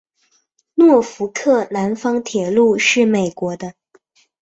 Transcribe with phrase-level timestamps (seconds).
[0.73, 3.75] 诺福克南方铁路是美国的。